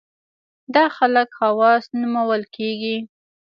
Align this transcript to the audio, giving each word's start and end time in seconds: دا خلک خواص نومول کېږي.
دا 0.75 0.85
خلک 0.97 1.29
خواص 1.37 1.85
نومول 1.99 2.43
کېږي. 2.55 2.97